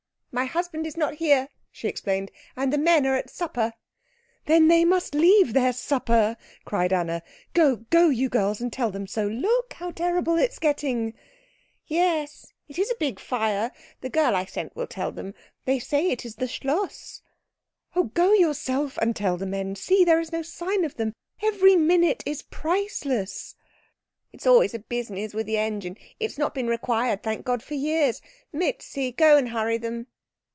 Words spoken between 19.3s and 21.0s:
the men see, there is no sign of